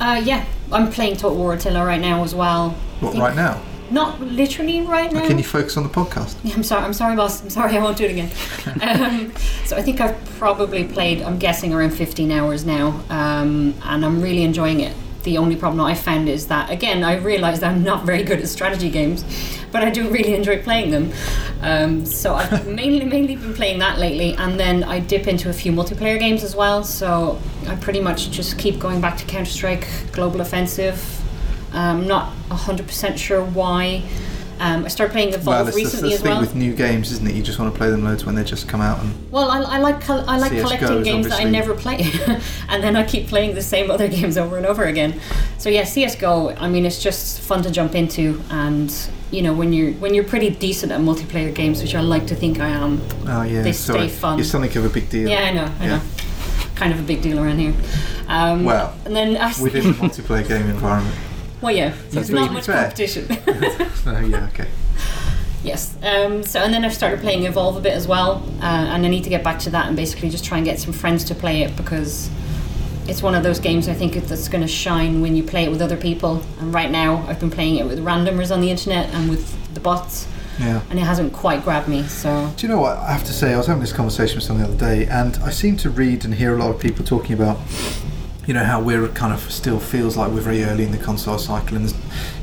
[0.00, 2.70] Uh, yeah, I'm playing Total War Attila right now as well.
[3.00, 3.62] What right now?
[3.92, 5.26] Not literally right now.
[5.26, 6.34] Can you focus on the podcast?
[6.42, 6.84] Yeah, I'm sorry.
[6.84, 7.42] I'm sorry, boss.
[7.42, 7.76] I'm sorry.
[7.76, 8.30] I won't do it again.
[8.82, 9.32] um,
[9.64, 11.22] so I think I've probably played.
[11.22, 14.96] I'm guessing around 15 hours now, um, and I'm really enjoying it.
[15.22, 18.48] The only problem I found is that again I realised I'm not very good at
[18.48, 19.24] strategy games,
[19.70, 21.12] but I do really enjoy playing them.
[21.60, 25.52] Um, so I've mainly mainly been playing that lately, and then I dip into a
[25.52, 26.82] few multiplayer games as well.
[26.82, 31.20] So I pretty much just keep going back to Counter Strike Global Offensive.
[31.72, 34.02] I'm not 100% sure why.
[34.62, 36.40] Um, I started playing Evolve well, it's the, recently the as thing well.
[36.40, 37.34] with new games, isn't it?
[37.34, 39.00] You just want to play them loads when they just come out.
[39.02, 41.98] And Well, I, I like col- I like CS:GO collecting games that I never play,
[42.68, 45.20] and then I keep playing the same other games over and over again.
[45.58, 46.54] So yeah, CS:GO.
[46.56, 48.94] I mean, it's just fun to jump into, and
[49.32, 52.36] you know, when you're when you're pretty decent at multiplayer games, which I like to
[52.36, 53.00] think I am.
[53.26, 54.38] oh yeah, They sorry, stay fun.
[54.38, 55.28] You're something of a big deal.
[55.28, 55.96] Yeah, I know, I Yeah.
[55.96, 56.02] know.
[56.76, 57.74] Kind of a big deal around here.
[58.28, 61.16] Um, Well, and then I, Within the multiplayer game environment.
[61.62, 62.82] Well, yeah, there's not much fair.
[62.82, 63.26] competition.
[64.04, 64.66] Yeah, okay.
[65.64, 65.96] Yes.
[66.02, 69.08] Um, so and then I've started playing Evolve a bit as well, uh, and I
[69.08, 71.34] need to get back to that and basically just try and get some friends to
[71.36, 72.28] play it because
[73.06, 75.70] it's one of those games I think that's going to shine when you play it
[75.70, 76.42] with other people.
[76.58, 79.80] And right now I've been playing it with randomers on the internet and with the
[79.80, 80.26] bots,
[80.58, 80.80] Yeah.
[80.90, 82.02] and it hasn't quite grabbed me.
[82.04, 83.54] So Do you know what I have to say?
[83.54, 86.24] I was having this conversation with someone the other day, and I seem to read
[86.24, 87.58] and hear a lot of people talking about,
[88.46, 91.38] you know, how we're kind of still feels like we're very early in the console
[91.38, 91.94] cycle, and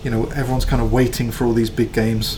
[0.03, 2.37] you know, everyone's kind of waiting for all these big games.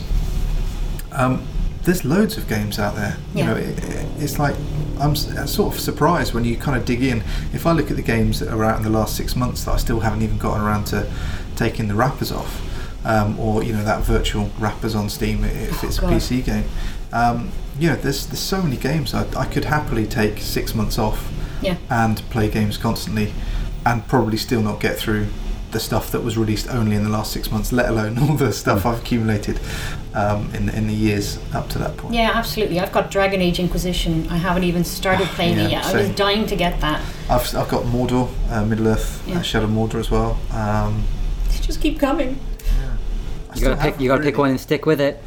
[1.12, 1.46] Um,
[1.82, 3.16] there's loads of games out there.
[3.34, 4.54] You know, it, it- it's like
[5.00, 7.24] I'm uh, sort of surprised when you kind of dig in.
[7.52, 9.72] If I look at the games that are out in the last six months that
[9.72, 11.10] I still haven't even gotten around to
[11.56, 12.60] taking the wrappers off,
[13.04, 16.64] um, or you know that virtual wrappers on Steam if Oh, it's a PC game.
[17.12, 19.12] Um, you know, there's there's so many games.
[19.12, 23.32] I, I could happily take six months off yeah, and play games constantly,
[23.86, 25.26] and probably still not get through
[25.70, 28.52] the stuff that was released only in the last six months, let alone all the
[28.52, 29.58] stuff I've accumulated
[30.14, 32.14] um, in in the years up to that point.
[32.14, 32.78] yeah, absolutely.
[32.78, 34.28] I've got Dragon Age Inquisition.
[34.28, 35.84] I haven't even started playing Yeah, it yet.
[35.86, 37.00] I was dying to get that.
[37.30, 39.38] I've, I've got Mordor, uh, Middle Earth, Yeah.
[39.38, 40.38] uh, Shadow of Mordor as well.
[40.50, 41.04] Um,
[41.48, 42.38] They just keep coming.
[43.50, 43.98] I You gotta pick.
[44.00, 45.22] You gotta pick one and stick with it.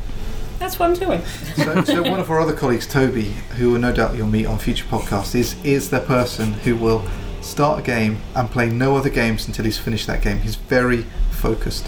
[0.60, 1.22] That's what I'm doing.
[1.56, 4.58] so, so one of our other colleagues, Toby, who will no doubt you'll meet on
[4.58, 7.04] future podcasts, is is the person who will
[7.42, 10.40] start a game and play no other games until he's finished that game.
[10.40, 11.88] He's very focused.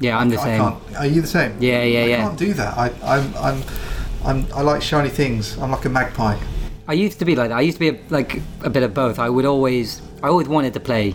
[0.00, 0.60] Yeah, I'm the I same.
[0.60, 0.96] can't.
[0.96, 1.56] Are you the same?
[1.60, 2.16] Yeah, yeah, I yeah.
[2.16, 2.76] can't do that.
[2.76, 3.62] I, I'm, I'm,
[4.24, 5.56] I'm, I like shiny things.
[5.58, 6.38] I'm like a magpie.
[6.86, 7.56] I used to be like that.
[7.56, 9.18] I used to be like a bit of both.
[9.18, 11.14] I would always, I always wanted to play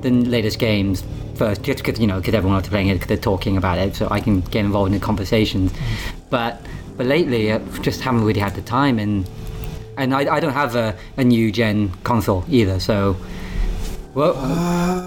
[0.00, 3.08] the latest games first, just because you know, because everyone else is playing it, because
[3.08, 5.72] they're talking about it, so I can get involved in the conversations.
[5.72, 6.21] Mm.
[6.32, 6.64] But
[6.96, 9.28] but lately, I just haven't really had the time, and
[9.98, 12.80] and I, I don't have a, a new gen console either.
[12.80, 13.16] So,
[14.14, 14.34] well,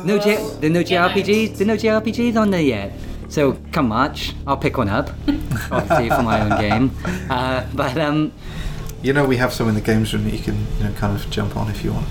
[0.06, 2.94] no J, there no Yeah, JRPGs, there no JRPGs on there yet.
[3.28, 5.10] So come March, I'll pick one up,
[5.72, 6.92] obviously for my own game.
[7.28, 8.32] Uh, but um,
[9.02, 11.16] You know, we have some in the games room that you can, you know, kind
[11.16, 12.08] of jump on if you want.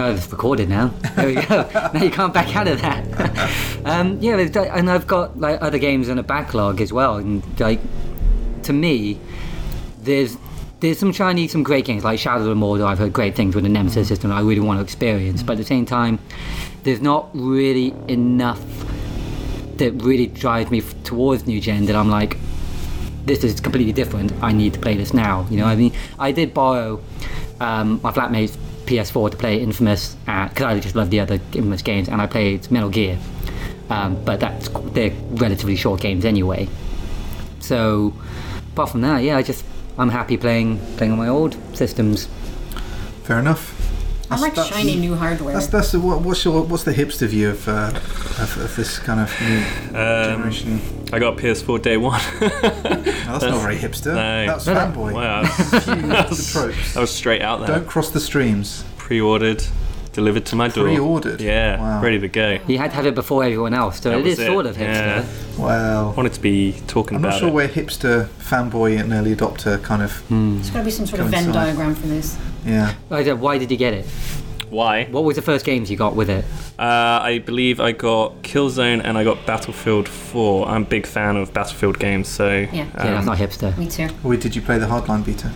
[0.00, 0.88] Oh, it's recorded now.
[1.16, 1.68] There we go.
[1.92, 3.80] now you can't back out of that.
[3.84, 7.16] um, yeah, and I've got like other games in a backlog as well.
[7.16, 7.80] And like,
[8.62, 9.18] to me,
[10.00, 10.36] there's
[10.78, 12.86] there's some shiny, some great games like Shadow of Mordor.
[12.86, 14.30] I've heard great things with the Nemesis system.
[14.30, 16.20] I really want to experience, but at the same time,
[16.84, 18.64] there's not really enough
[19.78, 21.86] that really drives me f- towards new gen.
[21.86, 22.36] That I'm like,
[23.24, 24.32] this is completely different.
[24.40, 25.44] I need to play this now.
[25.50, 27.02] You know, I mean, I did borrow
[27.58, 28.56] um, my flatmate's
[28.88, 32.70] PS4 to play Infamous because I just love the other Infamous games, and I played
[32.70, 33.18] Metal Gear.
[33.90, 36.68] Um, but that's they're relatively short games anyway.
[37.60, 38.14] So,
[38.72, 39.64] apart from that, yeah, I just
[39.98, 42.28] I'm happy playing playing on my old systems.
[43.24, 43.77] Fair enough.
[44.30, 45.54] I That's- like that's- shiny new hardware.
[45.54, 47.92] That's that's the, what, what's your what's the hipster view of, uh,
[48.42, 49.58] of of this kind of new
[49.98, 50.80] Um, generation?
[51.12, 52.20] I got PS4 day one.
[53.28, 54.14] No, that's not very hipster.
[54.14, 54.46] No.
[54.46, 54.80] That's No, no.
[54.80, 55.12] fanboy.
[55.12, 56.96] wow, the tropes.
[56.96, 57.76] I was straight out there.
[57.76, 58.84] Don't cross the streams.
[58.96, 59.62] Pre-ordered,
[60.18, 60.84] delivered to my door.
[60.84, 61.40] Pre-ordered?
[61.40, 62.02] Yeah, Wow.
[62.02, 62.58] ready to go.
[62.66, 64.66] You had to have it before everyone else, so That it was is it, sort
[64.66, 65.22] of yeah.
[65.22, 65.58] hipster.
[65.58, 67.30] Well, Wanted to be talking about it.
[67.30, 67.52] I'm not sure it.
[67.54, 71.28] where hipster, fanboy, and early adopter kind of There's got to be some sort of
[71.28, 71.54] Venn Coincide.
[71.66, 72.36] diagram for this.
[72.66, 72.94] yeah.
[73.10, 74.06] I Why did you get it?
[74.70, 75.04] Why?
[75.06, 76.44] What was the first games you got with it?
[76.78, 76.82] Uh,
[77.32, 80.68] I believe I got Killzone and I got Battlefield 4.
[80.68, 82.68] I'm a big fan of Battlefield games, so Yeah.
[82.72, 83.76] yeah, that's um, not hipster.
[83.78, 84.08] Me too.
[84.24, 85.50] Or did you play the hardline beta?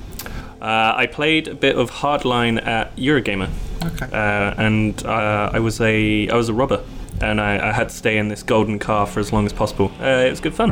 [0.62, 3.48] uh, I played a bit of Hardline at Eurogamer,
[3.84, 4.06] Okay.
[4.12, 6.84] uh, and uh, I was a I was a robber,
[7.20, 9.90] and I, I had to stay in this golden car for as long as possible.
[10.00, 10.70] Uh, it was good fun.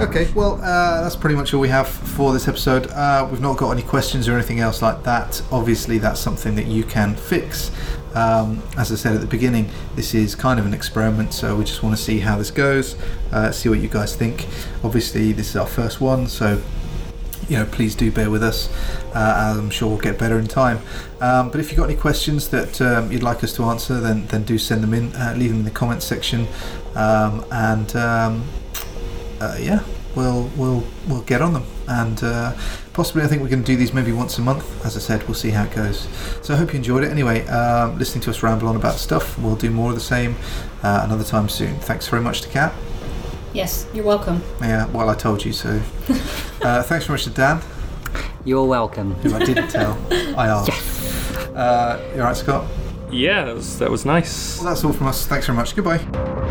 [0.00, 2.88] Okay, well, uh, that's pretty much all we have for this episode.
[2.88, 5.40] Uh, we've not got any questions or anything else like that.
[5.52, 7.70] Obviously, that's something that you can fix.
[8.14, 11.64] Um, as I said at the beginning, this is kind of an experiment, so we
[11.64, 12.96] just want to see how this goes,
[13.30, 14.48] uh, see what you guys think.
[14.82, 16.60] Obviously, this is our first one, so
[17.48, 18.68] you know, please do bear with us.
[19.14, 20.78] Uh, I'm sure we'll get better in time.
[21.20, 24.26] Um, but if you've got any questions that um, you'd like us to answer, then
[24.26, 25.14] then do send them in.
[25.14, 26.46] Uh, leave them in the comments section,
[26.94, 28.44] um, and um,
[29.40, 29.82] uh, yeah,
[30.14, 31.64] we'll we'll we'll get on them.
[31.88, 32.56] And uh,
[32.92, 34.84] possibly, I think we're going to do these maybe once a month.
[34.84, 36.08] As I said, we'll see how it goes.
[36.42, 37.10] So I hope you enjoyed it.
[37.10, 39.38] Anyway, um, listening to us ramble on about stuff.
[39.38, 40.36] We'll do more of the same
[40.82, 41.76] uh, another time soon.
[41.80, 42.72] Thanks very much to Cat.
[43.52, 44.42] Yes, you're welcome.
[44.60, 45.80] Yeah, well, I told you so.
[46.62, 47.60] uh, thanks very much to Dan.
[48.44, 49.14] You're welcome.
[49.16, 49.98] who I didn't tell.
[50.10, 51.54] I asked.
[51.54, 52.66] Uh, you alright, Scott?
[53.10, 54.58] Yeah, that was, that was nice.
[54.58, 55.26] Well, that's all from us.
[55.26, 55.76] Thanks very much.
[55.76, 56.48] Goodbye.